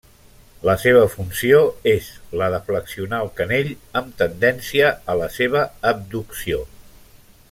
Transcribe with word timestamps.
La 0.67 0.73
seva 0.83 1.01
funció 1.15 1.59
és 1.91 2.07
la 2.41 2.47
de 2.55 2.61
flexionar 2.69 3.19
el 3.25 3.31
canell, 3.41 3.71
amb 4.01 4.11
tendència 4.23 4.91
a 5.15 5.19
la 5.21 5.29
seva 5.37 5.63
abducció. 5.93 6.65